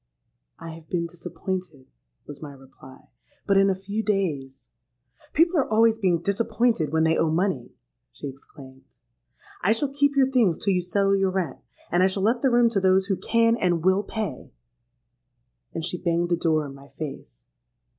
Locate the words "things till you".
10.31-10.81